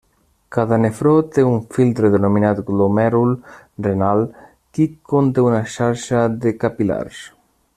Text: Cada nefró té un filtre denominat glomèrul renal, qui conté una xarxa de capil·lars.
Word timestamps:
Cada 0.55 0.77
nefró 0.83 1.11
té 1.33 1.43
un 1.49 1.59
filtre 1.75 2.09
denominat 2.15 2.61
glomèrul 2.69 3.35
renal, 3.89 4.25
qui 4.79 4.89
conté 5.13 5.45
una 5.51 5.61
xarxa 5.75 6.25
de 6.47 6.55
capil·lars. 6.65 7.23